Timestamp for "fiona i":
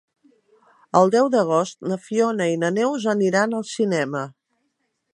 2.07-2.57